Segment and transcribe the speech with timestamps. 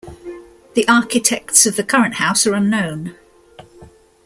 [0.73, 3.15] The architects of the current house are unknown.